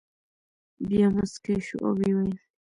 بیا 0.87 1.07
مسکی 1.15 1.55
شو 1.65 1.77
او 1.85 1.91
ویې 1.99 2.11
ویل. 2.15 2.33